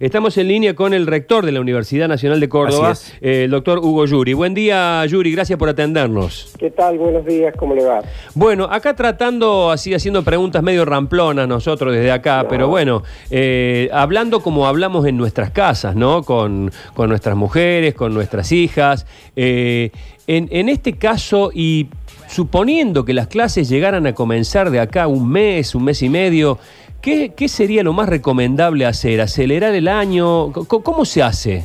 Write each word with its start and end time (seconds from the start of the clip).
Estamos 0.00 0.36
en 0.38 0.48
línea 0.48 0.74
con 0.74 0.92
el 0.92 1.06
rector 1.06 1.46
de 1.46 1.52
la 1.52 1.60
Universidad 1.60 2.08
Nacional 2.08 2.40
de 2.40 2.48
Córdoba, 2.48 2.94
el 3.20 3.48
doctor 3.48 3.78
Hugo 3.78 4.06
Yuri. 4.06 4.32
Buen 4.32 4.52
día, 4.52 5.06
Yuri, 5.06 5.30
gracias 5.30 5.56
por 5.56 5.68
atendernos. 5.68 6.52
¿Qué 6.58 6.72
tal? 6.72 6.98
Buenos 6.98 7.24
días, 7.24 7.54
¿cómo 7.56 7.76
le 7.76 7.84
va? 7.84 8.02
Bueno, 8.34 8.64
acá 8.64 8.96
tratando, 8.96 9.70
así 9.70 9.94
haciendo 9.94 10.24
preguntas 10.24 10.64
medio 10.64 10.84
ramplonas 10.84 11.46
nosotros 11.46 11.94
desde 11.94 12.10
acá, 12.10 12.42
No. 12.42 12.48
pero 12.48 12.66
bueno, 12.66 13.04
eh, 13.30 13.88
hablando 13.92 14.40
como 14.42 14.66
hablamos 14.66 15.06
en 15.06 15.16
nuestras 15.16 15.52
casas, 15.52 15.94
¿no? 15.94 16.24
Con, 16.24 16.72
con 16.94 17.08
nuestras 17.08 17.36
mujeres, 17.36 17.94
con 17.94 18.12
nuestras 18.14 18.50
hijas. 18.50 19.06
eh, 19.36 19.92
en, 20.26 20.48
en 20.50 20.70
este 20.70 20.94
caso, 20.94 21.50
y 21.54 21.86
suponiendo 22.28 23.04
que 23.04 23.12
las 23.12 23.28
clases 23.28 23.68
llegaran 23.68 24.06
a 24.08 24.14
comenzar 24.14 24.70
de 24.70 24.80
acá 24.80 25.06
un 25.06 25.28
mes, 25.30 25.72
un 25.76 25.84
mes 25.84 26.02
y 26.02 26.08
medio, 26.08 26.58
¿qué, 27.04 27.34
qué 27.36 27.48
sería 27.48 27.82
lo 27.82 27.92
más 27.92 28.08
recomendable 28.08 28.86
hacer? 28.86 29.20
¿Acelerar 29.20 29.74
el 29.74 29.88
año? 29.88 30.52
¿Cómo 30.52 31.04
se 31.04 31.22
hace? 31.22 31.64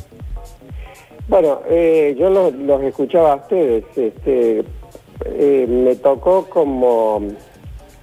Bueno, 1.28 1.60
eh, 1.68 2.14
yo 2.18 2.28
los, 2.28 2.52
los 2.54 2.82
escuchaba 2.82 3.32
a 3.32 3.36
ustedes. 3.36 3.84
Este, 3.96 4.62
eh, 5.24 5.66
me 5.66 5.94
tocó 5.96 6.44
como 6.44 7.22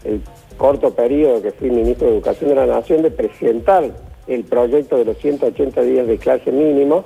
el 0.04 0.22
corto 0.58 0.94
periodo 0.94 1.42
que 1.42 1.52
fui 1.52 1.70
ministro 1.70 2.08
de 2.08 2.14
Educación 2.14 2.50
de 2.50 2.56
la 2.56 2.66
Nación 2.66 3.04
de 3.04 3.12
presentar 3.12 3.92
el 4.28 4.44
proyecto 4.44 4.98
de 4.98 5.06
los 5.06 5.18
180 5.18 5.82
días 5.82 6.08
de 6.08 6.18
clase 6.18 6.52
mínimo 6.52 7.06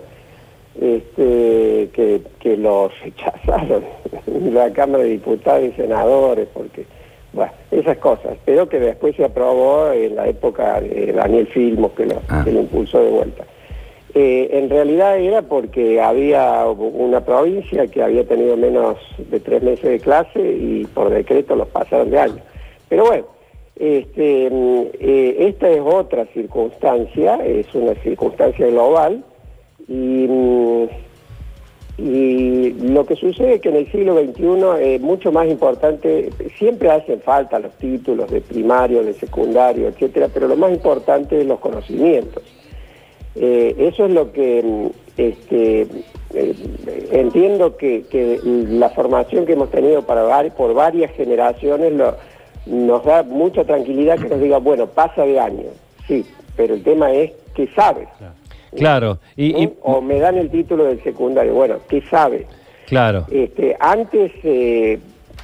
este, 0.79 1.89
que, 1.91 2.21
que 2.39 2.55
lo 2.55 2.89
rechazaron 3.03 3.83
la 4.53 4.71
Cámara 4.71 5.03
de 5.03 5.09
Diputados 5.09 5.65
y 5.65 5.71
Senadores, 5.73 6.47
porque, 6.53 6.85
bueno, 7.33 7.51
esas 7.71 7.97
cosas, 7.97 8.37
pero 8.45 8.67
que 8.67 8.79
después 8.79 9.15
se 9.15 9.23
aprobó 9.25 9.91
en 9.91 10.15
la 10.15 10.27
época 10.27 10.81
de 10.81 11.13
Daniel 11.13 11.47
Filmos, 11.47 11.91
que 11.93 12.05
lo, 12.05 12.21
Ah. 12.27 12.41
que 12.43 12.51
lo 12.51 12.59
impulsó 12.61 13.01
de 13.03 13.09
vuelta. 13.11 13.45
Eh, 14.13 14.49
en 14.51 14.69
realidad 14.69 15.17
era 15.17 15.41
porque 15.41 16.01
había 16.01 16.65
una 16.67 17.21
provincia 17.23 17.87
que 17.87 18.03
había 18.03 18.25
tenido 18.25 18.57
menos 18.57 18.97
de 19.29 19.39
tres 19.39 19.63
meses 19.63 19.89
de 19.89 19.99
clase 20.01 20.39
y 20.41 20.85
por 20.93 21.09
decreto 21.09 21.55
los 21.55 21.69
pasaron 21.69 22.09
de 22.09 22.19
año. 22.19 22.41
Pero 22.89 23.05
bueno, 23.05 23.25
este, 23.79 24.49
mm, 24.51 24.81
eh, 24.99 25.35
esta 25.47 25.69
es 25.69 25.79
otra 25.79 26.25
circunstancia, 26.33 27.35
es 27.45 27.73
una 27.73 27.93
circunstancia 28.03 28.67
global 28.67 29.23
y, 29.87 30.27
mm, 30.27 30.87
y 32.03 32.71
lo 32.71 33.05
que 33.05 33.15
sucede 33.15 33.55
es 33.55 33.61
que 33.61 33.69
en 33.69 33.75
el 33.75 33.91
siglo 33.91 34.19
XXI 34.19 34.95
es 34.95 35.01
mucho 35.01 35.31
más 35.31 35.47
importante, 35.47 36.31
siempre 36.57 36.89
hacen 36.89 37.21
falta 37.21 37.59
los 37.59 37.73
títulos 37.73 38.31
de 38.31 38.41
primario, 38.41 39.03
de 39.03 39.13
secundario, 39.13 39.87
etcétera, 39.87 40.27
pero 40.33 40.47
lo 40.47 40.55
más 40.55 40.71
importante 40.71 41.39
es 41.39 41.45
los 41.45 41.59
conocimientos. 41.59 42.41
Eh, 43.35 43.75
eso 43.77 44.05
es 44.05 44.11
lo 44.13 44.31
que 44.31 44.63
mm, 44.63 44.87
este, 45.17 45.81
eh, 46.33 46.55
entiendo 47.11 47.77
que, 47.77 48.03
que 48.09 48.39
la 48.43 48.89
formación 48.89 49.45
que 49.45 49.53
hemos 49.53 49.69
tenido 49.69 50.01
para 50.01 50.49
por 50.51 50.73
varias 50.73 51.11
generaciones 51.11 51.93
nos 52.65 53.05
da 53.05 53.21
mucha 53.21 53.63
tranquilidad 53.63 54.17
que 54.17 54.27
nos 54.27 54.41
diga, 54.41 54.57
bueno, 54.57 54.87
pasa 54.87 55.23
de 55.23 55.39
año, 55.39 55.69
sí, 56.07 56.25
pero 56.55 56.73
el 56.73 56.83
tema 56.83 57.11
es 57.11 57.31
qué 57.53 57.67
sabe. 57.75 58.07
Claro, 58.17 58.40
y, 59.35 59.63
y- 59.63 59.73
O 59.81 60.01
me 60.01 60.19
dan 60.19 60.37
el 60.37 60.49
título 60.49 60.85
del 60.85 61.01
secundario, 61.03 61.53
bueno, 61.53 61.75
¿qué 61.89 62.01
sabe? 62.09 62.45
claro. 62.87 63.25
Este, 63.31 63.75
antes 63.79 64.31
eh, 64.43 64.99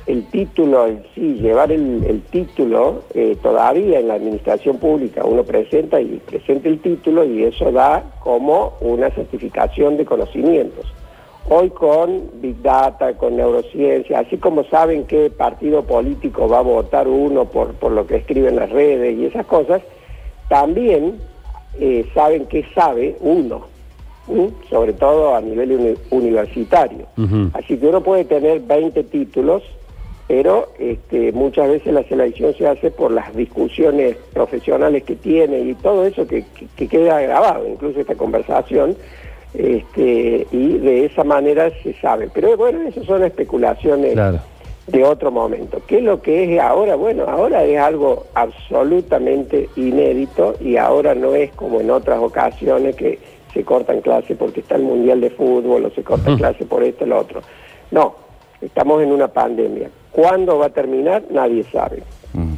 el 0.06 0.24
título 0.28 0.88
en 0.88 1.04
sí, 1.16 1.36
llevar 1.42 1.72
el, 1.72 2.04
el 2.06 2.22
título, 2.24 3.04
eh, 3.14 3.38
todavía 3.42 4.00
en 4.00 4.08
la 4.08 4.14
administración 4.16 4.78
pública 4.78 5.24
uno 5.26 5.44
presenta 5.44 6.00
y 6.00 6.22
presenta 6.26 6.70
el 6.70 6.80
título 6.80 7.24
y 7.26 7.44
eso 7.44 7.72
da 7.72 8.04
como 8.22 8.74
una 8.82 9.10
certificación 9.12 9.98
de 9.98 10.06
conocimientos. 10.06 10.86
Hoy 11.50 11.70
con 11.70 12.24
Big 12.42 12.62
Data, 12.62 13.14
con 13.14 13.38
neurociencia, 13.38 14.20
así 14.20 14.36
como 14.38 14.66
saben 14.66 15.06
qué 15.06 15.30
partido 15.30 15.84
político 15.84 16.50
va 16.50 16.60
a 16.60 16.64
votar 16.64 17.08
uno 17.08 17.46
por, 17.46 17.74
por 17.76 17.94
lo 17.94 18.06
que 18.06 18.18
escribe 18.18 18.50
en 18.50 18.58
las 18.58 18.70
redes 18.70 19.18
y 19.18 19.26
esas 19.26 19.46
cosas, 19.46 19.82
también 20.50 21.16
eh, 21.80 22.06
saben 22.14 22.46
qué 22.48 22.66
sabe 22.76 23.16
uno. 23.22 23.66
sobre 24.70 24.92
todo 24.92 25.36
a 25.38 25.40
nivel 25.42 25.72
uni- 25.72 25.96
universitario. 26.12 27.06
Así 27.54 27.78
que 27.78 27.88
uno 27.88 28.02
puede 28.04 28.26
tener 28.26 28.60
20 28.60 29.04
títulos, 29.06 29.64
pero 30.28 30.68
este, 30.80 31.32
muchas 31.32 31.70
veces 31.70 31.94
la 31.94 32.04
selección 32.04 32.54
se 32.56 32.68
hace 32.68 32.92
por 32.92 33.12
las 33.12 33.34
discusiones 33.34 34.18
profesionales 34.34 35.04
que 35.06 35.16
tiene 35.16 35.60
y 35.62 35.74
todo 35.76 36.06
eso 36.06 36.28
que, 36.28 36.44
que- 36.54 36.68
que 36.76 36.88
queda 36.90 37.22
grabado, 37.22 37.66
incluso 37.70 38.02
esta 38.02 38.16
conversación, 38.16 38.98
este, 39.54 40.46
y 40.52 40.78
de 40.78 41.06
esa 41.06 41.24
manera 41.24 41.72
se 41.82 41.94
sabe. 41.94 42.30
Pero 42.34 42.58
bueno, 42.58 42.82
eso 42.88 43.04
son 43.06 43.24
especulaciones 43.24 44.12
Claro. 44.14 44.40
De 44.88 45.04
otro 45.04 45.32
momento. 45.32 45.82
¿Qué 45.86 45.98
es 45.98 46.04
lo 46.04 46.22
que 46.22 46.56
es 46.56 46.62
ahora? 46.62 46.96
Bueno, 46.96 47.26
ahora 47.28 47.64
es 47.64 47.78
algo 47.78 48.26
absolutamente 48.34 49.70
inédito 49.76 50.56
y 50.62 50.78
ahora 50.78 51.14
no 51.14 51.36
es 51.36 51.52
como 51.52 51.82
en 51.82 51.92
otras 51.92 52.20
ocasiones 52.20 52.96
que 52.96 53.20
se 53.54 53.64
cortan 53.64 54.02
clases 54.02 54.38
porque 54.38 54.62
está 54.62 54.76
el 54.76 54.84
Mundial 54.84 55.20
de 55.22 55.30
Fútbol 55.30 55.86
o 55.86 55.90
se 55.92 56.04
cortan 56.04 56.36
Mm. 56.36 56.38
clases 56.38 56.68
por 56.68 56.84
esto 56.84 57.04
o 57.04 57.08
lo 57.08 57.20
otro. 57.20 57.42
No, 57.92 58.16
estamos 58.62 59.02
en 59.04 59.12
una 59.12 59.28
pandemia. 59.28 59.90
¿Cuándo 60.12 60.58
va 60.58 60.68
a 60.68 60.70
terminar? 60.70 61.24
Nadie 61.32 61.64
sabe. 61.66 62.04
Mm. 62.34 62.54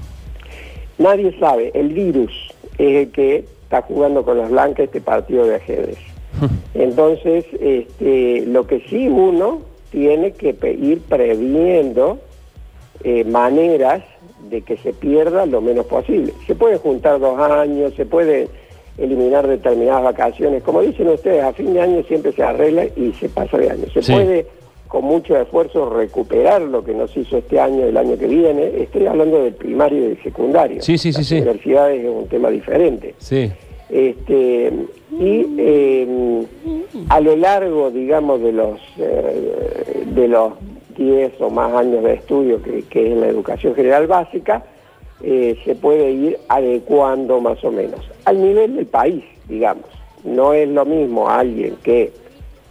Nadie 0.99 1.37
sabe. 1.39 1.71
El 1.73 1.89
virus 1.89 2.31
es 2.77 3.07
el 3.07 3.11
que 3.11 3.45
está 3.63 3.81
jugando 3.81 4.23
con 4.23 4.37
las 4.37 4.49
blancas 4.51 4.85
este 4.85 5.01
partido 5.01 5.45
de 5.45 5.55
ajedrez. 5.55 5.97
Entonces, 6.73 7.45
este, 7.59 8.45
lo 8.45 8.65
que 8.67 8.81
sí 8.89 9.07
uno 9.09 9.61
tiene 9.91 10.31
que 10.31 10.55
ir 10.79 11.01
previendo 11.01 12.19
eh, 13.03 13.23
maneras 13.23 14.03
de 14.49 14.61
que 14.61 14.77
se 14.77 14.93
pierda 14.93 15.45
lo 15.45 15.61
menos 15.61 15.85
posible. 15.85 16.33
Se 16.47 16.55
puede 16.55 16.77
juntar 16.77 17.19
dos 17.19 17.39
años, 17.39 17.93
se 17.95 18.05
puede 18.05 18.47
eliminar 18.97 19.47
determinadas 19.47 20.03
vacaciones. 20.03 20.63
Como 20.63 20.81
dicen 20.81 21.07
ustedes, 21.09 21.43
a 21.43 21.53
fin 21.53 21.73
de 21.73 21.81
año 21.81 22.03
siempre 22.03 22.31
se 22.33 22.43
arregla 22.43 22.85
y 22.85 23.13
se 23.19 23.29
pasa 23.29 23.57
de 23.57 23.69
año. 23.69 23.85
Se 23.93 24.01
Sí. 24.01 24.11
puede 24.13 24.45
con 24.87 25.05
mucho 25.05 25.37
esfuerzo 25.39 25.87
recuperar 25.91 26.63
lo 26.63 26.83
que 26.83 26.93
nos 26.95 27.15
hizo 27.15 27.37
este 27.37 27.59
año 27.59 27.85
el 27.85 27.95
año 27.95 28.17
que 28.17 28.25
viene. 28.27 28.71
Estoy 28.81 29.05
hablando 29.05 29.43
del 29.43 29.53
primario 29.53 29.99
y 29.99 30.01
del 30.09 30.23
secundario. 30.23 30.81
Sí, 30.81 30.97
sí, 30.97 31.13
sí, 31.13 31.19
Las 31.19 31.27
sí. 31.27 31.35
universidades 31.35 32.03
es 32.03 32.09
un 32.09 32.27
tema 32.27 32.49
diferente. 32.49 33.13
Sí. 33.19 33.51
Este, 33.89 34.71
y 35.11 35.45
eh, 35.57 36.45
a 37.09 37.19
lo 37.19 37.35
largo, 37.35 37.89
digamos, 37.91 38.41
de 38.41 38.51
los, 38.51 38.79
eh, 38.97 40.03
de 40.05 40.27
los 40.27 40.53
10 40.95 41.41
o 41.41 41.49
más 41.49 41.73
años 41.73 42.03
de 42.03 42.13
estudio 42.13 42.61
que, 42.61 42.83
que 42.83 43.11
es 43.11 43.17
la 43.17 43.27
educación 43.27 43.73
general 43.73 44.05
básica, 44.07 44.63
eh, 45.21 45.57
se 45.65 45.75
puede 45.75 46.11
ir 46.11 46.39
adecuando 46.47 47.41
más 47.41 47.61
o 47.65 47.71
menos 47.71 47.99
al 48.23 48.41
nivel 48.41 48.75
del 48.75 48.85
país, 48.85 49.23
digamos. 49.49 49.85
No 50.23 50.53
es 50.53 50.69
lo 50.69 50.85
mismo 50.85 51.29
alguien 51.29 51.75
que 51.83 52.11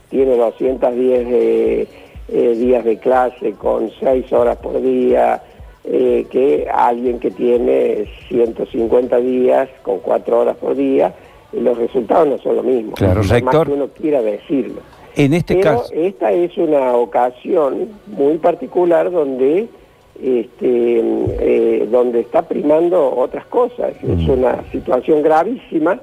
tiene 0.08 0.36
210 0.36 1.28
de, 1.28 1.88
eh, 2.28 2.54
días 2.56 2.84
de 2.84 2.98
clase 2.98 3.52
con 3.52 3.90
6 4.00 4.32
horas 4.32 4.56
por 4.58 4.80
día, 4.80 5.42
eh, 5.84 6.26
que 6.30 6.68
alguien 6.72 7.18
que 7.18 7.30
tiene 7.30 8.06
150 8.28 9.16
días 9.18 9.68
con 9.82 9.98
4 10.00 10.40
horas 10.40 10.56
por 10.56 10.76
día, 10.76 11.14
y 11.52 11.60
los 11.60 11.78
resultados 11.78 12.28
no 12.28 12.38
son 12.38 12.56
lo 12.56 12.62
mismo. 12.62 12.92
Claro, 12.92 13.20
por 13.20 13.22
más 13.22 13.30
rector. 13.30 13.66
que 13.66 13.72
uno 13.72 13.88
quiera 13.88 14.22
decirlo. 14.22 14.80
En 15.16 15.34
este 15.34 15.56
Pero 15.56 15.78
caso, 15.78 15.92
esta 15.94 16.30
es 16.32 16.56
una 16.58 16.94
ocasión 16.94 17.88
muy 18.06 18.38
particular 18.38 19.10
donde 19.10 19.68
este, 20.20 21.00
eh, 21.00 21.88
donde 21.90 22.20
está 22.20 22.42
primando 22.42 23.16
otras 23.16 23.46
cosas. 23.46 23.92
Es 24.02 24.28
una 24.28 24.64
situación 24.72 25.22
gravísima 25.22 26.00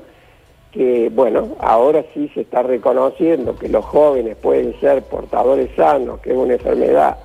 que, 0.72 1.10
bueno, 1.14 1.50
ahora 1.60 2.04
sí 2.14 2.30
se 2.34 2.42
está 2.42 2.64
reconociendo 2.64 3.58
que 3.58 3.68
los 3.70 3.84
jóvenes 3.84 4.38
pueden 4.38 4.78
ser 4.80 5.04
portadores 5.04 5.70
sanos, 5.76 6.20
que 6.22 6.32
es 6.32 6.38
una 6.38 6.54
enfermedad 6.54 7.18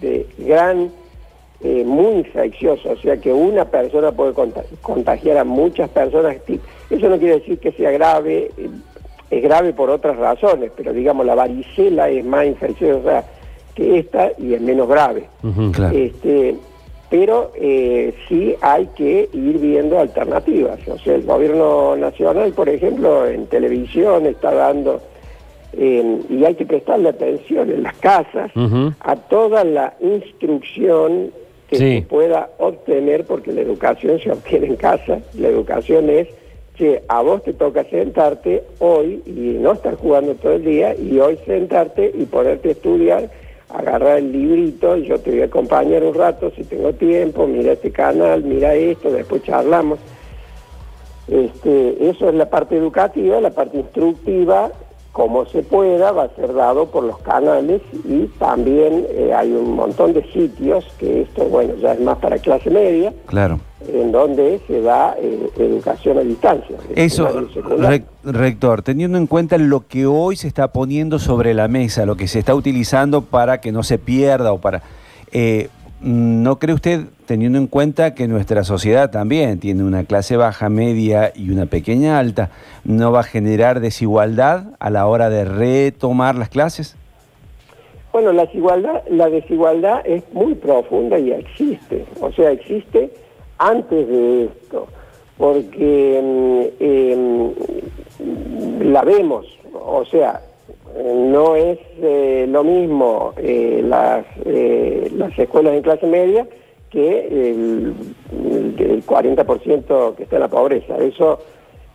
de 0.00 0.26
gran, 0.38 0.92
eh, 1.64 1.84
muy 1.84 2.14
infecciosa, 2.20 2.90
o 2.90 2.96
sea 2.96 3.16
que 3.16 3.32
una 3.32 3.64
persona 3.64 4.10
puede 4.12 4.32
conta- 4.32 4.64
contagiar 4.80 5.38
a 5.38 5.44
muchas 5.44 5.88
personas. 5.90 6.36
Eso 6.90 7.08
no 7.08 7.18
quiere 7.18 7.38
decir 7.40 7.58
que 7.58 7.72
sea 7.72 7.90
grave, 7.90 8.50
eh, 8.56 8.68
es 9.30 9.42
grave 9.42 9.72
por 9.72 9.88
otras 9.90 10.16
razones, 10.16 10.70
pero 10.76 10.92
digamos 10.92 11.24
la 11.24 11.34
varicela 11.34 12.08
es 12.10 12.24
más 12.24 12.46
infecciosa 12.46 13.24
que 13.74 14.00
esta 14.00 14.32
y 14.38 14.54
es 14.54 14.60
menos 14.60 14.88
grave. 14.88 15.24
Claro. 15.72 15.96
Este, 15.96 16.56
pero 17.08 17.52
eh, 17.54 18.14
sí 18.28 18.54
hay 18.60 18.86
que 18.96 19.28
ir 19.32 19.58
viendo 19.58 19.98
alternativas. 19.98 20.78
O 20.88 20.98
sea, 20.98 21.14
el 21.14 21.22
gobierno 21.22 21.94
nacional, 21.96 22.52
por 22.52 22.68
ejemplo, 22.68 23.26
en 23.26 23.46
televisión 23.46 24.26
está 24.26 24.52
dando, 24.52 25.00
eh, 25.74 26.20
y 26.28 26.44
hay 26.44 26.54
que 26.54 26.66
prestarle 26.66 27.10
atención 27.10 27.70
en 27.70 27.82
las 27.82 27.94
casas, 27.96 28.50
a 29.00 29.16
toda 29.16 29.62
la 29.64 29.94
instrucción 30.00 31.30
que 31.72 31.78
Sí. 31.78 31.94
se 32.00 32.02
pueda 32.02 32.50
obtener, 32.58 33.24
porque 33.24 33.50
la 33.50 33.62
educación 33.62 34.20
se 34.20 34.30
obtiene 34.30 34.66
en 34.66 34.76
casa, 34.76 35.20
la 35.38 35.48
educación 35.48 36.10
es 36.10 36.28
che, 36.76 37.02
a 37.08 37.22
vos 37.22 37.42
te 37.42 37.52
toca 37.54 37.84
sentarte 37.84 38.62
hoy 38.78 39.22
y 39.26 39.56
no 39.60 39.72
estar 39.72 39.94
jugando 39.94 40.34
todo 40.34 40.52
el 40.52 40.64
día 40.64 40.94
y 40.94 41.18
hoy 41.18 41.38
sentarte 41.46 42.12
y 42.14 42.24
ponerte 42.24 42.68
a 42.70 42.72
estudiar, 42.72 43.30
agarrar 43.70 44.18
el 44.18 44.32
librito 44.32 44.96
y 44.98 45.06
yo 45.06 45.18
te 45.18 45.30
voy 45.30 45.40
a 45.42 45.44
acompañar 45.46 46.02
un 46.04 46.14
rato 46.14 46.50
si 46.54 46.64
tengo 46.64 46.92
tiempo, 46.92 47.46
mira 47.46 47.72
este 47.72 47.90
canal, 47.90 48.42
mira 48.44 48.74
esto, 48.74 49.10
después 49.10 49.42
charlamos. 49.42 49.98
Este, 51.28 52.08
eso 52.10 52.28
es 52.28 52.34
la 52.34 52.50
parte 52.50 52.76
educativa, 52.76 53.40
la 53.40 53.50
parte 53.50 53.78
instructiva 53.78 54.72
como 55.12 55.44
se 55.46 55.62
pueda, 55.62 56.10
va 56.12 56.24
a 56.24 56.34
ser 56.34 56.54
dado 56.54 56.86
por 56.86 57.04
los 57.04 57.18
canales 57.18 57.82
y 58.04 58.24
también 58.38 59.06
eh, 59.10 59.32
hay 59.36 59.52
un 59.52 59.74
montón 59.74 60.14
de 60.14 60.22
sitios, 60.32 60.86
que 60.98 61.22
esto, 61.22 61.44
bueno, 61.44 61.74
ya 61.76 61.92
es 61.92 62.00
más 62.00 62.16
para 62.18 62.38
clase 62.38 62.70
media, 62.70 63.12
Claro. 63.26 63.60
en 63.92 64.10
donde 64.10 64.60
se 64.66 64.80
da 64.80 65.14
eh, 65.18 65.50
educación 65.58 66.16
a 66.16 66.22
distancia. 66.22 66.76
Eso, 66.96 67.28
rector, 68.24 68.82
teniendo 68.82 69.18
en 69.18 69.26
cuenta 69.26 69.58
lo 69.58 69.86
que 69.86 70.06
hoy 70.06 70.36
se 70.36 70.48
está 70.48 70.68
poniendo 70.72 71.18
sobre 71.18 71.52
la 71.52 71.68
mesa, 71.68 72.06
lo 72.06 72.16
que 72.16 72.26
se 72.26 72.38
está 72.38 72.54
utilizando 72.54 73.20
para 73.22 73.60
que 73.60 73.70
no 73.70 73.82
se 73.82 73.98
pierda 73.98 74.52
o 74.52 74.58
para... 74.58 74.82
eh, 75.30 75.68
¿No 76.04 76.58
cree 76.58 76.74
usted, 76.74 77.02
teniendo 77.32 77.56
en 77.56 77.66
cuenta 77.66 78.14
que 78.14 78.28
nuestra 78.28 78.62
sociedad 78.62 79.10
también 79.10 79.58
tiene 79.58 79.84
una 79.84 80.04
clase 80.04 80.36
baja, 80.36 80.68
media 80.68 81.32
y 81.34 81.48
una 81.48 81.64
pequeña 81.64 82.18
alta, 82.18 82.50
no 82.84 83.10
va 83.10 83.20
a 83.20 83.22
generar 83.22 83.80
desigualdad 83.80 84.64
a 84.78 84.90
la 84.90 85.06
hora 85.06 85.30
de 85.30 85.46
retomar 85.46 86.34
las 86.34 86.50
clases? 86.50 86.94
Bueno, 88.12 88.34
la 88.34 88.44
desigualdad, 88.44 89.02
la 89.08 89.30
desigualdad 89.30 90.02
es 90.04 90.22
muy 90.34 90.54
profunda 90.56 91.18
y 91.18 91.32
existe, 91.32 92.04
o 92.20 92.30
sea, 92.32 92.50
existe 92.50 93.10
antes 93.56 94.06
de 94.06 94.44
esto, 94.44 94.88
porque 95.38 96.20
mm, 96.22 96.64
em, 96.84 97.52
la 98.92 99.04
vemos, 99.04 99.46
o 99.72 100.04
sea, 100.04 100.42
no 101.14 101.56
es 101.56 101.78
eh, 102.02 102.44
lo 102.46 102.62
mismo 102.62 103.32
eh, 103.38 103.82
las, 103.82 104.26
eh, 104.44 105.10
las 105.16 105.38
escuelas 105.38 105.72
en 105.72 105.82
clase 105.82 106.06
media 106.06 106.46
que 106.92 107.26
el, 107.26 107.94
el- 108.44 108.74
el 108.90 109.06
40% 109.06 110.14
que 110.14 110.22
está 110.24 110.36
en 110.36 110.42
la 110.42 110.48
pobreza. 110.48 110.96
Eso 110.98 111.38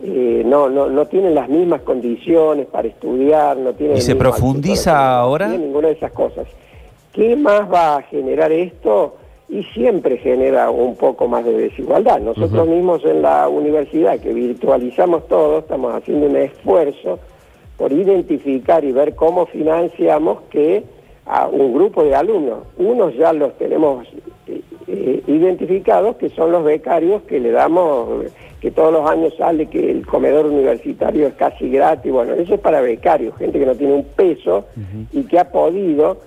eh, 0.04 0.42
no, 0.46 0.70
no, 0.70 0.88
no 0.90 1.06
tienen 1.06 1.36
las 1.36 1.48
mismas 1.50 1.82
condiciones 1.82 2.66
para 2.68 2.88
estudiar, 2.88 3.58
no 3.58 3.74
tienen 3.74 3.98
¿Y 3.98 4.02
se 4.02 4.16
profundiza 4.16 5.20
ahora? 5.20 5.46
tecnología, 5.46 5.68
ninguna 5.68 5.88
de 5.90 5.94
esas 5.94 6.12
cosas. 6.12 6.48
¿Qué 7.14 7.36
más 7.36 7.72
va 7.72 7.98
a 7.98 8.02
generar 8.04 8.52
esto? 8.52 9.16
Y 9.50 9.64
siempre 9.64 10.18
genera 10.18 10.70
un 10.72 10.96
poco 10.96 11.28
más 11.28 11.46
de 11.46 11.54
desigualdad. 11.54 12.20
Nosotros 12.20 12.68
mismos 12.68 13.06
en 13.06 13.22
la 13.22 13.48
universidad, 13.48 14.20
que 14.20 14.34
virtualizamos 14.34 15.28
todo, 15.28 15.60
estamos 15.60 15.94
haciendo 15.96 16.26
un 16.28 16.36
esfuerzo 16.36 17.18
por 17.78 17.92
identificar 17.94 18.84
y 18.84 18.92
ver 18.92 19.16
cómo 19.16 19.46
financiamos 19.46 20.40
que 20.50 20.84
a 21.26 21.48
un 21.48 21.74
grupo 21.74 22.04
de 22.04 22.14
alumnos, 22.16 22.60
unos 22.78 23.16
ya 23.16 23.32
los 23.34 23.58
tenemos 23.58 24.06
eh, 24.88 25.22
identificados, 25.28 26.16
que 26.16 26.30
son 26.30 26.52
los 26.52 26.64
becarios 26.64 27.22
que 27.24 27.40
le 27.40 27.52
damos, 27.52 28.26
que 28.62 28.72
todos 28.72 28.94
los 28.94 29.10
años 29.10 29.34
sale 29.38 29.68
que 29.68 29.92
el 29.92 30.06
comedor 30.06 30.46
universitario 30.46 31.28
es 31.28 31.34
casi 31.34 31.70
gratis, 31.70 32.10
bueno, 32.12 32.34
eso 32.34 32.56
es 32.56 32.60
para 32.62 32.80
becarios, 32.80 33.36
gente 33.38 33.60
que 33.60 33.66
no 33.66 33.76
tiene 33.76 33.94
un 33.96 34.06
peso 34.06 34.66
y 35.12 35.24
que 35.24 35.40
ha 35.40 35.52
podido 35.52 36.18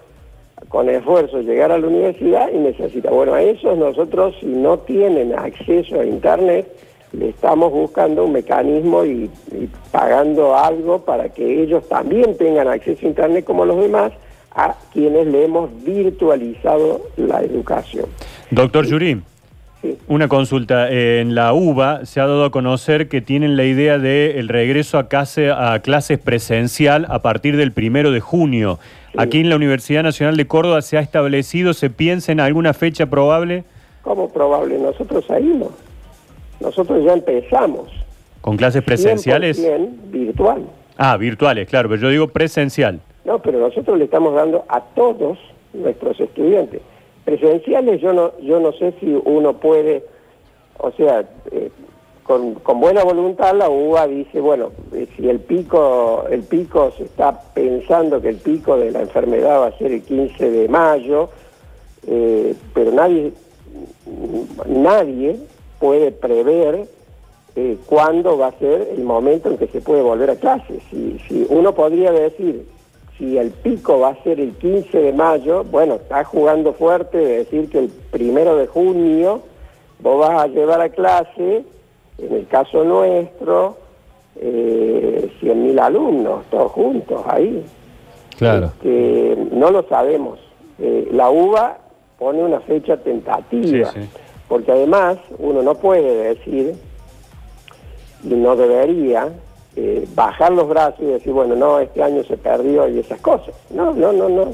con 0.69 0.89
esfuerzo 0.91 1.41
llegar 1.41 1.73
a 1.73 1.79
la 1.79 1.87
universidad 1.87 2.51
y 2.53 2.59
necesita. 2.59 3.11
Bueno, 3.11 3.33
a 3.33 3.43
esos 3.43 3.79
nosotros 3.79 4.35
si 4.41 4.47
no 4.47 4.79
tienen 4.81 5.35
acceso 5.35 5.99
a 5.99 6.05
Internet, 6.05 6.67
le 7.13 7.31
estamos 7.31 7.73
buscando 7.73 8.25
un 8.25 8.33
mecanismo 8.33 9.05
y, 9.05 9.31
y 9.53 9.69
pagando 9.91 10.55
algo 10.55 11.05
para 11.05 11.31
que 11.31 11.63
ellos 11.63 11.89
también 11.89 12.37
tengan 12.37 12.69
acceso 12.69 13.06
a 13.06 13.09
Internet 13.09 13.45
como 13.45 13.65
los 13.65 13.81
demás, 13.81 14.13
a 14.53 14.77
quienes 14.93 15.27
le 15.27 15.45
hemos 15.45 15.71
virtualizado 15.83 17.01
la 17.17 17.41
educación. 17.43 18.06
Doctor 18.50 18.87
Yurí, 18.87 19.23
Sí. 19.82 19.97
una 20.08 20.29
consulta. 20.29 20.91
En 20.91 21.35
la 21.35 21.55
UBA 21.55 22.05
se 22.05 22.20
ha 22.20 22.26
dado 22.26 22.44
a 22.44 22.50
conocer 22.50 23.08
que 23.08 23.20
tienen 23.23 23.56
la 23.56 23.64
idea 23.64 23.99
de 23.99 24.38
el 24.38 24.49
regreso 24.49 24.99
a, 24.99 25.08
clases 25.08 26.19
presencial 26.19 27.06
a 27.08 27.23
partir 27.23 27.56
del 27.56 27.73
primero 27.73 28.11
de 28.11 28.20
junio. 28.20 28.79
Aquí 29.17 29.41
en 29.41 29.49
la 29.49 29.56
Universidad 29.56 30.02
Nacional 30.02 30.37
de 30.37 30.47
Córdoba 30.47 30.82
se 30.82 30.99
ha 30.99 31.00
establecido, 31.00 31.73
¿se 31.73 31.88
piensa 31.91 32.31
en 32.32 32.41
alguna 32.41 32.75
fecha 32.75 33.06
probable 33.06 33.64
¿Cómo 34.02 34.29
probable? 34.31 34.79
Nosotros 34.79 35.25
salimos. 35.26 35.70
Nosotros 36.61 37.05
ya 37.05 37.12
empezamos. 37.12 37.88
con 38.41 38.56
clases 38.56 38.82
presenciales? 38.82 39.58
100% 39.58 39.88
virtual. 40.11 40.62
Ah, 40.96 41.17
virtuales, 41.17 41.69
claro, 41.69 41.88
pero 41.91 42.00
yo 42.03 42.08
digo 42.08 42.29
presencial. 42.29 43.00
No, 43.25 43.38
pero 43.41 43.61
nosotros 43.61 43.99
le 43.99 44.05
estamos 44.05 44.35
dando 44.35 44.64
a 44.69 44.81
todos 44.81 45.38
nuestros 45.75 46.19
estudiantes. 46.20 46.81
Presenciales 47.31 48.00
yo 48.00 48.12
no, 48.12 48.37
yo 48.41 48.59
no 48.59 48.73
sé 48.73 48.93
si 48.99 49.06
uno 49.06 49.53
puede, 49.53 50.05
o 50.79 50.91
sea, 50.91 51.25
eh, 51.53 51.71
con, 52.25 52.55
con 52.55 52.81
buena 52.81 53.05
voluntad 53.05 53.55
la 53.55 53.71
UBA 53.71 54.09
dice, 54.09 54.41
bueno, 54.41 54.73
eh, 54.93 55.06
si 55.17 55.29
el 55.29 55.38
pico, 55.38 56.25
el 56.29 56.43
pico 56.43 56.91
se 56.97 57.05
está 57.05 57.41
pensando 57.55 58.21
que 58.21 58.31
el 58.31 58.38
pico 58.38 58.77
de 58.77 58.91
la 58.91 59.03
enfermedad 59.03 59.61
va 59.61 59.67
a 59.69 59.79
ser 59.79 59.93
el 59.93 60.03
15 60.03 60.50
de 60.50 60.69
mayo, 60.69 61.29
eh, 62.09 62.53
pero 62.75 62.91
nadie, 62.91 63.32
nadie 64.67 65.37
puede 65.79 66.11
prever 66.11 66.88
cuándo 67.87 68.38
va 68.38 68.49
a 68.49 68.59
ser 68.59 68.88
el 68.93 69.05
momento 69.05 69.50
en 69.50 69.56
que 69.56 69.69
se 69.69 69.81
puede 69.81 70.03
volver 70.03 70.31
a 70.31 70.37
clase. 70.37 70.81
Si, 70.91 71.21
si 71.29 71.47
uno 71.49 71.75
podría 71.77 72.11
decir, 72.11 72.67
si 73.20 73.37
el 73.37 73.50
pico 73.50 74.00
va 74.00 74.08
a 74.08 74.22
ser 74.22 74.40
el 74.40 74.52
15 74.55 74.99
de 74.99 75.12
mayo, 75.12 75.62
bueno, 75.64 75.96
está 75.96 76.25
jugando 76.25 76.72
fuerte 76.72 77.19
de 77.19 77.37
decir 77.44 77.69
que 77.69 77.78
el 77.81 77.88
primero 78.11 78.56
de 78.56 78.67
junio 78.67 79.43
vos 80.00 80.19
vas 80.26 80.43
a 80.43 80.46
llevar 80.46 80.81
a 80.81 80.88
clase, 80.88 81.62
en 82.19 82.32
el 82.34 82.46
caso 82.49 82.82
nuestro, 82.82 83.76
eh, 84.37 85.31
100.000 85.43 85.78
alumnos, 85.78 86.44
todos 86.50 86.72
juntos 86.72 87.20
ahí. 87.26 87.62
Claro. 88.38 88.67
Este, 88.67 89.37
no 89.52 89.70
lo 89.70 89.82
sabemos. 89.87 90.38
Eh, 90.78 91.08
la 91.12 91.28
UBA 91.28 91.76
pone 92.19 92.43
una 92.43 92.61
fecha 92.61 92.96
tentativa, 92.96 93.90
Sí, 93.93 94.00
sí. 94.00 94.08
porque 94.49 94.72
además 94.72 95.19
uno 95.38 95.62
no 95.62 95.75
puede 95.75 96.34
decir, 96.34 96.75
y 98.25 98.34
no 98.34 98.56
debería, 98.56 99.28
eh, 99.76 100.06
bajar 100.14 100.52
los 100.52 100.69
brazos 100.69 101.00
y 101.00 101.06
decir, 101.06 101.32
bueno, 101.32 101.55
no, 101.56 101.78
este 101.78 102.02
año 102.02 102.22
se 102.25 102.36
perdió 102.36 102.89
y 102.89 102.98
esas 102.98 103.20
cosas. 103.20 103.55
No, 103.70 103.93
no, 103.93 104.12
no, 104.12 104.29
no. 104.29 104.48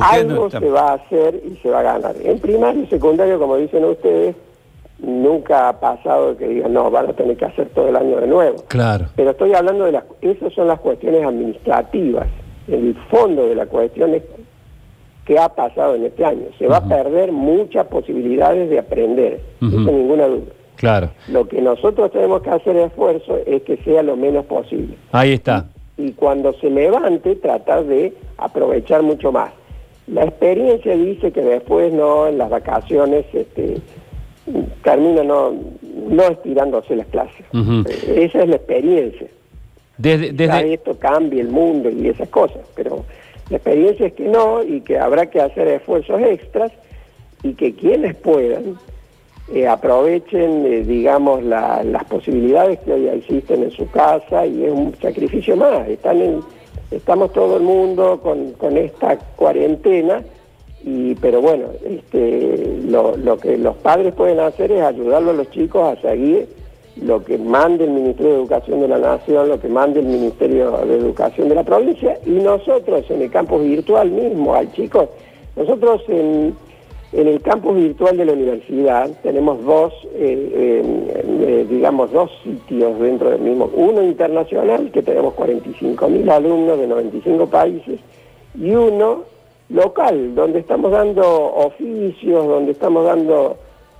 Algo 0.00 0.46
está- 0.46 0.60
se 0.60 0.68
va 0.70 0.90
a 0.90 0.94
hacer 0.94 1.40
y 1.44 1.56
se 1.56 1.68
va 1.68 1.80
a 1.80 1.82
ganar. 1.82 2.14
En 2.22 2.38
primario 2.38 2.82
y 2.82 2.86
secundario, 2.86 3.38
como 3.38 3.56
dicen 3.56 3.84
ustedes, 3.84 4.34
nunca 4.98 5.68
ha 5.68 5.80
pasado 5.80 6.36
que 6.36 6.48
digan, 6.48 6.72
no, 6.72 6.90
van 6.90 7.10
a 7.10 7.12
tener 7.12 7.36
que 7.36 7.44
hacer 7.44 7.68
todo 7.70 7.88
el 7.88 7.96
año 7.96 8.18
de 8.20 8.26
nuevo. 8.26 8.56
Claro. 8.68 9.06
Pero 9.16 9.30
estoy 9.30 9.52
hablando 9.54 9.84
de 9.84 9.92
las, 9.92 10.04
esas 10.20 10.52
son 10.54 10.68
las 10.68 10.80
cuestiones 10.80 11.24
administrativas. 11.26 12.26
El 12.68 12.94
fondo 13.10 13.46
de 13.46 13.54
la 13.54 13.66
cuestión 13.66 14.14
es 14.14 14.22
qué 15.26 15.38
ha 15.38 15.48
pasado 15.50 15.94
en 15.96 16.06
este 16.06 16.24
año. 16.24 16.46
Se 16.58 16.66
va 16.68 16.78
a 16.78 16.84
perder 16.88 17.32
muchas 17.32 17.86
posibilidades 17.88 18.70
de 18.70 18.78
aprender, 18.78 19.40
ninguna 19.60 20.26
duda. 20.26 20.52
Claro. 20.82 21.12
Lo 21.28 21.46
que 21.46 21.62
nosotros 21.62 22.10
tenemos 22.10 22.42
que 22.42 22.50
hacer 22.50 22.74
esfuerzo 22.74 23.38
es 23.46 23.62
que 23.62 23.76
sea 23.84 24.02
lo 24.02 24.16
menos 24.16 24.46
posible. 24.46 24.96
Ahí 25.12 25.34
está. 25.34 25.66
Y 25.96 26.10
cuando 26.10 26.52
se 26.54 26.70
levante, 26.70 27.36
tratar 27.36 27.84
de 27.84 28.12
aprovechar 28.36 29.00
mucho 29.04 29.30
más. 29.30 29.52
La 30.08 30.24
experiencia 30.24 30.96
dice 30.96 31.30
que 31.30 31.40
después 31.40 31.92
no, 31.92 32.26
en 32.26 32.36
las 32.36 32.50
vacaciones, 32.50 33.24
este, 33.32 33.76
termina 34.82 35.22
no, 35.22 35.54
no 36.08 36.22
estirándose 36.24 36.96
las 36.96 37.06
clases. 37.06 37.46
Esa 38.08 38.42
es 38.42 38.48
la 38.48 38.56
experiencia. 38.56 39.28
Desde, 39.98 40.32
desde, 40.32 40.74
esto 40.74 40.98
cambie 40.98 41.42
el 41.42 41.48
mundo 41.48 41.90
y 41.90 42.08
esas 42.08 42.28
cosas, 42.28 42.62
pero 42.74 43.04
la 43.50 43.58
experiencia 43.58 44.08
es 44.08 44.14
que 44.14 44.24
no 44.24 44.64
y 44.64 44.80
que 44.80 44.98
habrá 44.98 45.26
que 45.26 45.40
hacer 45.40 45.68
esfuerzos 45.68 46.20
extras 46.22 46.72
y 47.44 47.52
que 47.52 47.72
quienes 47.72 48.16
puedan 48.16 48.78
eh, 49.52 49.68
aprovechen, 49.68 50.64
eh, 50.66 50.82
digamos, 50.84 51.42
la- 51.42 51.82
las 51.84 52.04
posibilidades 52.04 52.78
que 52.80 52.92
hoy 52.92 53.08
existen 53.08 53.62
en 53.64 53.70
su 53.70 53.88
casa 53.90 54.46
y 54.46 54.64
es 54.64 54.72
un 54.72 54.94
sacrificio 55.00 55.56
más. 55.56 55.88
Están 55.88 56.40
estamos 56.90 57.32
todo 57.32 57.56
el 57.56 57.62
mundo 57.62 58.20
con, 58.22 58.76
esta 58.76 59.18
cuarentena, 59.36 60.22
y, 60.84 61.14
pero 61.16 61.40
bueno, 61.40 61.66
este, 61.84 62.80
lo, 62.88 63.14
que 63.38 63.56
los 63.56 63.76
padres 63.76 64.12
pueden 64.14 64.40
hacer 64.40 64.72
es 64.72 64.82
ayudarlo 64.82 65.30
a 65.30 65.34
los 65.34 65.50
chicos 65.50 65.96
a 65.96 66.00
seguir 66.00 66.48
lo 66.96 67.24
que 67.24 67.38
mande 67.38 67.84
el 67.84 67.90
Ministerio 67.92 68.32
de 68.32 68.38
Educación 68.40 68.80
de 68.80 68.88
la 68.88 68.98
Nación, 68.98 69.48
lo 69.48 69.58
que 69.60 69.68
mande 69.68 70.00
el 70.00 70.06
Ministerio 70.06 70.72
de 70.86 70.96
Educación 70.96 71.48
de 71.48 71.54
la 71.54 71.62
provincia 71.64 72.18
y 72.26 72.30
nosotros 72.30 73.04
en 73.10 73.22
el 73.22 73.30
campus 73.30 73.62
virtual 73.62 74.10
mismo, 74.10 74.54
al 74.54 74.70
chicos, 74.72 75.08
nosotros 75.56 76.02
en, 76.08 76.54
En 77.12 77.28
el 77.28 77.42
campus 77.42 77.74
virtual 77.76 78.16
de 78.16 78.24
la 78.24 78.32
universidad 78.32 79.10
tenemos 79.22 79.62
dos, 79.66 79.92
eh, 80.14 80.82
eh, 80.82 81.66
digamos, 81.68 82.10
dos 82.10 82.30
sitios 82.42 82.98
dentro 82.98 83.28
del 83.28 83.40
mismo. 83.40 83.70
Uno 83.74 84.02
internacional, 84.02 84.90
que 84.90 85.02
tenemos 85.02 85.34
45.000 85.34 86.30
alumnos 86.30 86.78
de 86.78 86.86
95 86.86 87.46
países, 87.48 88.00
y 88.58 88.70
uno 88.70 89.24
local, 89.68 90.34
donde 90.34 90.60
estamos 90.60 90.90
dando 90.90 91.22
oficios, 91.54 92.46
donde 92.46 92.72
estamos 92.72 93.04
dando 93.04 93.56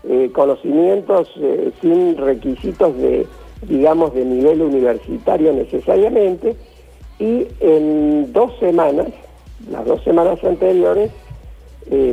eh, 0.08 0.30
conocimientos 0.32 1.30
sin 1.82 2.16
requisitos 2.16 2.96
de, 2.96 3.26
digamos, 3.68 4.14
de 4.14 4.24
nivel 4.24 4.62
universitario 4.62 5.52
necesariamente, 5.52 6.56
y 7.18 7.46
en 7.60 8.32
dos 8.32 8.58
semanas, 8.58 9.08
las 9.70 9.84
dos 9.84 10.02
semanas 10.02 10.42
anteriores, 10.42 11.10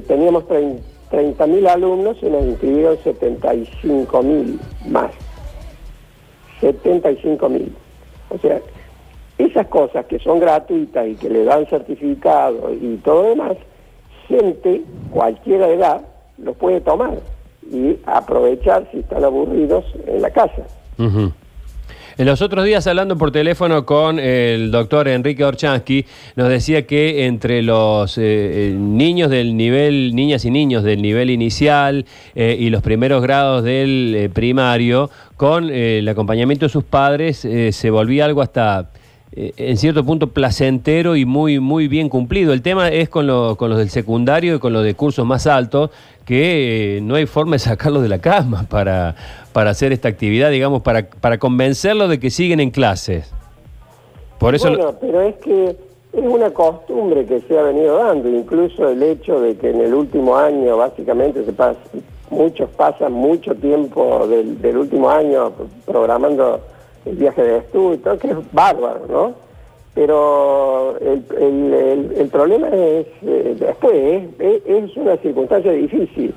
teníamos 0.07 0.47
30 0.47 0.89
30.000 1.11 1.67
alumnos 1.67 2.17
y 2.21 2.27
nos 2.27 2.43
inscribieron 2.45 2.97
75.000 2.97 4.59
más. 4.87 5.11
75.000. 6.61 7.69
O 8.29 8.37
sea, 8.37 8.61
esas 9.37 9.67
cosas 9.67 10.05
que 10.05 10.19
son 10.19 10.39
gratuitas 10.39 11.07
y 11.07 11.15
que 11.15 11.29
le 11.29 11.45
dan 11.45 11.65
certificado 11.67 12.71
y 12.73 12.97
todo 12.97 13.23
demás, 13.23 13.57
gente, 14.27 14.83
cualquiera 15.11 15.69
edad, 15.69 16.01
lo 16.37 16.53
puede 16.53 16.81
tomar 16.81 17.17
y 17.71 17.97
aprovechar 18.05 18.87
si 18.91 18.99
están 18.99 19.23
aburridos 19.23 19.85
en 20.05 20.21
la 20.21 20.29
casa. 20.29 20.63
En 22.19 22.25
los 22.25 22.41
otros 22.41 22.65
días, 22.65 22.85
hablando 22.85 23.17
por 23.17 23.31
teléfono 23.31 23.85
con 23.85 24.19
el 24.19 24.71
doctor 24.71 25.07
Enrique 25.07 25.45
Orchansky, 25.45 26.05
nos 26.35 26.49
decía 26.49 26.85
que 26.85 27.25
entre 27.27 27.61
los 27.61 28.17
eh, 28.17 28.21
eh, 28.23 28.75
niños 28.77 29.29
del 29.29 29.55
nivel, 29.55 30.13
niñas 30.13 30.43
y 30.43 30.51
niños 30.51 30.83
del 30.83 31.01
nivel 31.01 31.29
inicial 31.29 32.05
eh, 32.35 32.57
y 32.59 32.71
los 32.71 32.81
primeros 32.81 33.21
grados 33.23 33.63
del 33.63 34.29
primario, 34.33 35.09
con 35.37 35.69
el 35.69 36.05
acompañamiento 36.09 36.65
de 36.65 36.69
sus 36.69 36.83
padres, 36.83 37.37
se 37.37 37.89
volvía 37.89 38.25
algo 38.25 38.41
hasta 38.41 38.89
en 39.31 39.77
cierto 39.77 40.03
punto 40.03 40.27
placentero 40.27 41.15
y 41.15 41.25
muy, 41.25 41.59
muy 41.59 41.87
bien 41.87 42.09
cumplido. 42.09 42.51
El 42.51 42.61
tema 42.61 42.89
es 42.89 43.09
con, 43.09 43.27
con 43.55 43.69
los 43.69 43.77
del 43.77 43.89
secundario 43.89 44.55
y 44.55 44.59
con 44.59 44.73
los 44.73 44.83
de 44.83 44.95
cursos 44.95 45.25
más 45.25 45.47
altos, 45.47 45.91
que 46.25 46.99
no 47.03 47.15
hay 47.15 47.25
forma 47.25 47.53
de 47.53 47.59
sacarlos 47.59 48.01
de 48.01 48.09
la 48.09 48.19
cama 48.19 48.65
para, 48.69 49.15
para 49.53 49.69
hacer 49.69 49.91
esta 49.91 50.07
actividad, 50.07 50.51
digamos, 50.51 50.81
para, 50.81 51.07
para 51.07 51.37
convencerlos 51.37 52.09
de 52.09 52.19
que 52.19 52.29
siguen 52.29 52.59
en 52.59 52.71
clases. 52.71 53.31
Por 54.39 54.55
eso 54.55 54.69
bueno, 54.69 54.95
pero 54.99 55.21
es 55.21 55.35
que 55.35 55.75
es 56.13 56.23
una 56.23 56.49
costumbre 56.51 57.25
que 57.25 57.41
se 57.41 57.57
ha 57.57 57.63
venido 57.63 57.97
dando, 57.97 58.29
incluso 58.29 58.89
el 58.89 59.03
hecho 59.03 59.39
de 59.41 59.55
que 59.57 59.69
en 59.69 59.81
el 59.81 59.93
último 59.93 60.37
año 60.37 60.77
básicamente 60.77 61.45
se 61.45 61.53
pasa, 61.53 61.79
muchos 62.29 62.69
pasan 62.71 63.11
mucho 63.11 63.53
tiempo 63.55 64.27
del, 64.27 64.59
del 64.61 64.77
último 64.77 65.09
año 65.09 65.51
programando 65.85 66.61
el 67.05 67.15
viaje 67.15 67.41
de 67.41 67.57
estudio, 67.57 67.99
todo, 67.99 68.17
que 68.17 68.31
es 68.31 68.37
bárbaro, 68.51 69.01
¿no? 69.09 69.33
Pero 69.95 70.97
el, 70.99 72.13
el, 72.15 72.27
problema 72.29 72.67
es, 72.69 73.07
eh, 73.23 73.55
después, 73.59 74.23
es, 74.39 74.61
es 74.65 74.97
una 74.97 75.17
circunstancia 75.17 75.71
difícil 75.71 76.33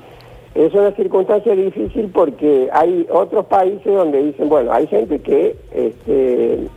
es 0.55 0.73
una 0.73 0.91
circunstancia 0.91 1.55
difícil 1.55 2.11
porque 2.13 2.69
hay 2.71 3.07
otros 3.09 3.45
países 3.45 3.85
donde 3.85 4.23
dicen, 4.23 4.49
bueno, 4.49 4.71
hay 4.71 4.85
gente 4.85 5.19
que, 5.19 5.55
este, 5.71 6.67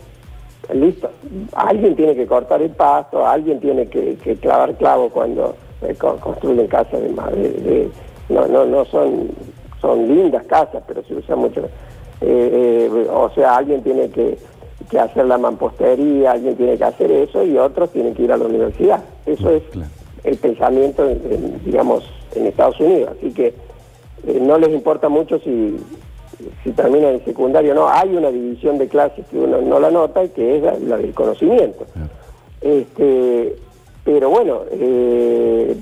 listo, 0.72 1.10
alguien 1.52 1.94
tiene 1.94 2.14
que 2.14 2.26
cortar 2.26 2.62
el 2.62 2.70
pasto, 2.70 3.26
alguien 3.26 3.60
tiene 3.60 3.86
que, 3.86 4.16
clavar 4.40 4.74
clavo 4.76 5.10
cuando 5.10 5.54
eh, 5.82 5.94
construyen 5.94 6.66
casas 6.68 7.02
de 7.02 7.08
madera. 7.10 7.88
no, 8.30 8.46
no, 8.46 8.64
no 8.64 8.84
son, 8.86 9.28
son 9.80 10.08
lindas 10.08 10.44
casas, 10.46 10.82
pero 10.86 11.02
se 11.02 11.14
usa 11.14 11.36
mucho. 11.36 11.62
Eh, 12.20 12.88
eh, 12.90 13.08
o 13.10 13.30
sea, 13.30 13.56
alguien 13.56 13.82
tiene 13.82 14.08
que, 14.10 14.38
hacer 14.98 15.26
la 15.26 15.36
mampostería, 15.36 16.32
alguien 16.32 16.56
tiene 16.56 16.78
que 16.78 16.84
hacer 16.84 17.10
eso 17.10 17.44
y 17.44 17.58
otros 17.58 17.90
tienen 17.90 18.14
que 18.14 18.22
ir 18.22 18.32
a 18.32 18.36
la 18.36 18.44
universidad. 18.44 19.02
Eso 19.26 19.50
es 19.50 19.62
el 20.24 20.36
pensamiento, 20.36 21.06
digamos, 21.64 22.04
en 22.34 22.46
Estados 22.46 22.78
Unidos. 22.80 23.16
Así 23.18 23.32
que 23.32 23.48
eh, 24.26 24.40
no 24.40 24.58
les 24.58 24.70
importa 24.70 25.08
mucho 25.08 25.38
si, 25.40 25.76
si 26.62 26.70
termina 26.70 27.10
en 27.10 27.24
secundario 27.24 27.72
o 27.72 27.74
no. 27.74 27.88
Hay 27.88 28.14
una 28.16 28.30
división 28.30 28.78
de 28.78 28.88
clases 28.88 29.26
que 29.26 29.38
uno 29.38 29.60
no 29.60 29.80
la 29.80 29.90
nota 29.90 30.24
y 30.24 30.28
que 30.30 30.56
es 30.56 30.82
la, 30.82 30.96
del 30.96 31.12
conocimiento. 31.14 31.84
Este, 32.60 33.56
pero 34.04 34.30
bueno, 34.30 34.62
eh, 34.70 35.76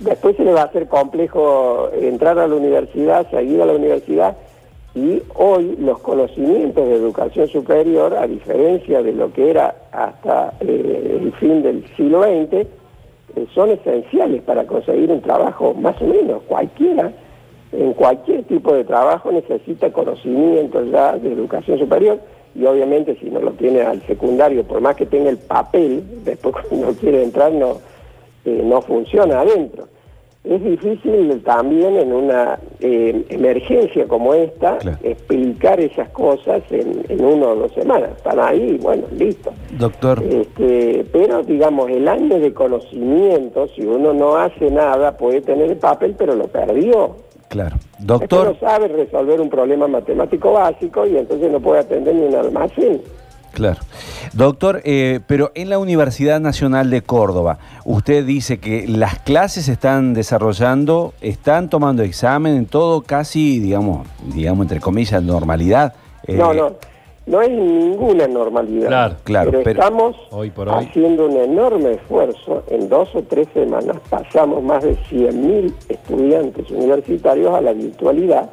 después 0.00 0.36
se 0.36 0.44
le 0.44 0.52
va 0.52 0.62
a 0.62 0.66
hacer 0.66 0.88
complejo 0.88 1.88
entrar 1.94 2.38
a 2.38 2.46
la 2.46 2.54
universidad, 2.54 3.30
seguir 3.30 3.62
a 3.62 3.66
la 3.66 3.74
universidad 3.74 4.36
y 4.98 5.22
hoy 5.34 5.76
los 5.78 5.98
conocimientos 6.00 6.88
de 6.88 6.94
educación 6.94 7.48
superior, 7.48 8.14
a 8.14 8.26
diferencia 8.26 9.02
de 9.02 9.12
lo 9.12 9.32
que 9.32 9.50
era 9.50 9.74
hasta 9.92 10.54
eh, 10.60 11.20
el 11.22 11.32
fin 11.34 11.62
del 11.62 11.84
siglo 11.96 12.22
XX, 12.22 12.66
son 13.54 13.70
esenciales 13.70 14.42
para 14.42 14.66
conseguir 14.66 15.10
un 15.10 15.20
trabajo 15.20 15.72
más 15.74 16.00
o 16.02 16.06
menos 16.06 16.42
cualquiera 16.48 17.12
en 17.72 17.92
cualquier 17.92 18.44
tipo 18.44 18.72
de 18.72 18.84
trabajo 18.84 19.30
necesita 19.30 19.92
conocimiento 19.92 20.82
ya 20.84 21.16
de 21.16 21.32
educación 21.32 21.78
superior 21.78 22.18
y 22.54 22.64
obviamente 22.64 23.16
si 23.20 23.30
no 23.30 23.40
lo 23.40 23.52
tiene 23.52 23.82
al 23.82 24.00
secundario, 24.06 24.64
por 24.64 24.80
más 24.80 24.96
que 24.96 25.06
tenga 25.06 25.30
el 25.30 25.38
papel, 25.38 26.02
después 26.24 26.54
cuando 26.68 26.92
quiere 26.94 27.22
entrar 27.22 27.52
no, 27.52 27.78
eh, 28.44 28.62
no 28.64 28.80
funciona 28.82 29.40
adentro. 29.40 29.88
Es 30.48 30.64
difícil 30.64 31.42
también 31.44 31.98
en 31.98 32.10
una 32.10 32.58
eh, 32.80 33.22
emergencia 33.28 34.08
como 34.08 34.32
esta 34.32 34.78
explicar 35.02 35.78
esas 35.78 36.08
cosas 36.08 36.62
en, 36.70 37.04
en 37.10 37.22
una 37.22 37.48
o 37.48 37.56
dos 37.56 37.72
semanas. 37.74 38.12
Están 38.16 38.40
ahí, 38.40 38.78
bueno, 38.80 39.04
listo. 39.14 39.52
Doctor. 39.78 40.22
Este, 40.22 41.04
pero 41.12 41.42
digamos, 41.42 41.90
el 41.90 42.08
año 42.08 42.40
de 42.40 42.54
conocimiento, 42.54 43.68
si 43.76 43.82
uno 43.82 44.14
no 44.14 44.36
hace 44.36 44.70
nada, 44.70 45.18
puede 45.18 45.42
tener 45.42 45.70
el 45.70 45.76
papel, 45.76 46.14
pero 46.16 46.34
lo 46.34 46.48
perdió. 46.48 47.16
Claro. 47.48 47.76
Doctor. 47.98 48.48
no 48.48 48.54
sabe 48.58 48.88
resolver 48.88 49.42
un 49.42 49.50
problema 49.50 49.86
matemático 49.86 50.52
básico 50.52 51.06
y 51.06 51.18
entonces 51.18 51.50
no 51.52 51.60
puede 51.60 51.80
atender 51.80 52.14
ni 52.14 52.22
un 52.22 52.34
almacén. 52.34 53.02
Claro. 53.58 53.80
Doctor, 54.34 54.80
eh, 54.84 55.18
pero 55.26 55.50
en 55.54 55.68
la 55.68 55.78
Universidad 55.80 56.40
Nacional 56.40 56.90
de 56.90 57.02
Córdoba, 57.02 57.58
usted 57.84 58.24
dice 58.24 58.58
que 58.58 58.86
las 58.86 59.18
clases 59.18 59.64
se 59.64 59.72
están 59.72 60.14
desarrollando, 60.14 61.12
están 61.20 61.68
tomando 61.68 62.04
examen 62.04 62.54
en 62.54 62.66
todo 62.66 63.02
casi, 63.02 63.58
digamos, 63.58 64.06
digamos 64.32 64.64
entre 64.64 64.78
comillas, 64.78 65.22
normalidad. 65.22 65.94
no, 66.28 66.52
eh, 66.52 66.56
no. 66.56 66.88
No 67.26 67.40
hay 67.40 67.50
ninguna 67.50 68.26
normalidad. 68.26 68.88
Claro, 68.88 69.16
claro. 69.22 69.50
Pero, 69.50 69.70
estamos 69.70 70.16
haciendo 70.68 71.26
un 71.26 71.36
enorme 71.36 71.92
esfuerzo. 71.92 72.62
En 72.68 72.88
dos 72.88 73.14
o 73.14 73.22
tres 73.22 73.48
semanas 73.52 73.98
pasamos 74.08 74.62
más 74.62 74.82
de 74.82 74.96
100.000 74.96 75.74
estudiantes 75.90 76.70
universitarios 76.70 77.54
a 77.54 77.60
la 77.60 77.74
virtualidad 77.74 78.48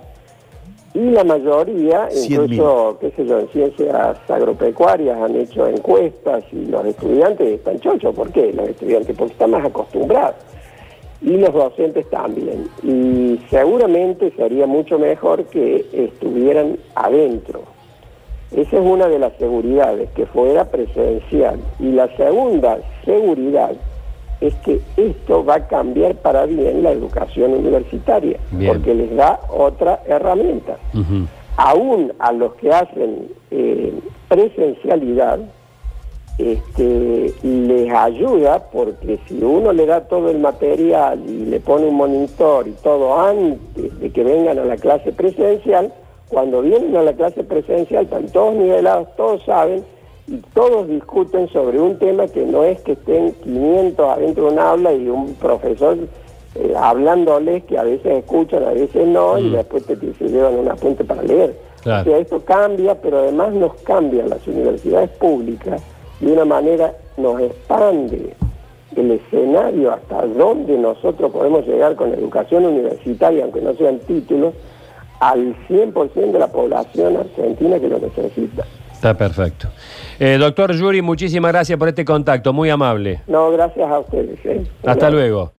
y 0.96 1.12
la 1.12 1.24
mayoría, 1.24 2.10
incluso, 2.12 2.98
qué 3.00 3.12
sé 3.12 3.26
yo, 3.26 3.40
en 3.40 3.50
ciencias 3.50 4.18
agropecuarias 4.28 5.22
han 5.22 5.36
hecho 5.36 5.68
encuestas 5.68 6.44
y 6.52 6.66
los 6.66 6.86
estudiantes 6.86 7.48
están 7.48 7.80
chochos. 7.80 8.16
¿Por 8.16 8.32
qué? 8.32 8.52
Los 8.54 8.70
estudiantes 8.70 9.16
porque 9.16 9.34
están 9.34 9.52
más 9.52 9.66
acostumbrados 9.66 10.36
y 11.22 11.38
los 11.38 11.54
docentes 11.54 12.10
también. 12.10 12.68
Y 12.82 13.40
seguramente 13.50 14.32
sería 14.36 14.66
mucho 14.66 14.98
mejor 14.98 15.44
que 15.46 15.86
estuvieran 15.94 16.78
adentro 16.96 17.76
esa 18.56 18.78
es 18.78 18.86
una 18.86 19.10
de 19.10 19.20
las 19.20 19.34
seguridades, 19.38 20.10
que 20.12 20.26
fuera 20.28 20.64
presencial. 20.72 21.60
Y 21.80 21.92
la 21.92 22.08
segunda 22.16 22.78
seguridad 23.04 23.72
es 24.42 24.54
que 24.56 24.82
esto 24.98 25.44
va 25.44 25.56
a 25.56 25.68
cambiar 25.68 26.16
para 26.16 26.46
bien 26.46 26.84
la 26.84 26.92
educación 26.92 27.54
universitaria, 27.54 28.38
porque 28.66 28.94
les 28.94 29.16
da 29.16 29.40
otra 29.50 30.02
herramienta. 30.06 30.78
Aún 31.58 32.12
a 32.20 32.32
los 32.34 32.54
que 32.56 32.72
hacen 32.72 33.30
eh, 33.52 33.94
presencialidad, 34.28 35.40
este, 36.38 37.34
les 37.44 37.94
ayuda 37.94 38.70
porque 38.70 39.20
si 39.26 39.42
uno 39.42 39.72
le 39.72 39.86
da 39.86 40.02
todo 40.02 40.30
el 40.30 40.40
material 40.40 41.24
y 41.26 41.46
le 41.46 41.62
pone 41.62 41.88
un 41.88 41.96
monitor 41.96 42.68
y 42.68 42.72
todo 42.72 43.18
antes 43.18 44.00
de 44.00 44.10
que 44.10 44.24
vengan 44.24 44.60
a 44.60 44.66
la 44.66 44.76
clase 44.76 45.14
presencial, 45.14 45.94
cuando 46.28 46.62
vienen 46.62 46.96
a 46.98 47.04
la 47.04 47.14
clase 47.14 47.44
presencial 47.44 48.04
están 48.04 48.28
todos 48.28 48.56
nivelados, 48.56 49.08
todos 49.16 49.44
saben 49.46 49.86
y 50.28 50.38
todos 50.54 50.88
discuten 50.88 51.48
sobre 51.50 51.80
un 51.80 52.00
tema 52.00 52.28
que 52.28 52.46
no 52.46 52.64
es 52.64 52.82
que 52.82 52.94
estén 52.94 53.34
500 53.44 54.10
adentro 54.10 54.46
de 54.46 54.54
un 54.54 54.60
aula 54.60 54.94
y 54.94 55.08
un 55.08 55.36
profesor 55.36 55.98
eh, 56.56 56.74
hablándoles 56.76 57.64
que 57.66 57.78
a 57.78 57.84
veces 57.84 58.20
escuchan, 58.20 58.64
a 58.64 58.72
veces 58.72 59.06
no, 59.08 59.38
y 59.38 59.52
después 59.52 59.86
te, 59.86 59.96
te 59.96 60.28
llevan 60.28 60.56
un 60.56 60.70
apunte 60.70 61.04
para 61.04 61.22
leer. 61.22 61.56
O 61.82 61.84
sea, 61.84 62.18
esto 62.18 62.40
cambia, 62.44 63.00
pero 63.00 63.20
además 63.20 63.54
nos 63.54 63.76
cambian 63.84 64.30
las 64.30 64.48
universidades 64.48 65.10
públicas 65.12 65.84
de 66.20 66.32
una 66.32 66.46
manera, 66.46 66.96
nos 67.18 67.40
expande 67.42 68.34
el 68.96 69.12
escenario 69.12 69.92
hasta 69.92 70.26
dónde 70.26 70.78
nosotros 70.78 71.32
podemos 71.32 71.68
llegar 71.68 71.96
con 71.96 72.12
educación 72.14 72.66
universitaria, 72.66 73.44
aunque 73.44 73.62
no 73.62 73.74
sean 73.76 74.00
títulos, 74.00 74.56
al 75.20 75.56
100% 75.68 76.32
de 76.32 76.40
la 76.40 76.48
población 76.48 77.18
argentina 77.18 77.80
que 77.80 77.90
lo 77.90 78.00
necesita. 78.00 78.66
Está 79.06 79.16
perfecto. 79.16 79.68
Eh, 80.20 80.36
doctor 80.40 80.74
Yuri, 80.74 81.04
muchísimas 81.04 81.52
gracias 81.52 81.78
por 81.78 81.88
este 81.88 82.04
contacto, 82.04 82.52
muy 82.54 82.72
amable. 82.72 83.22
No, 83.28 83.52
gracias 83.52 83.88
a 83.88 84.00
ustedes. 84.00 84.40
¿eh? 84.44 84.66
Hasta 84.84 85.12
luego. 85.12 85.52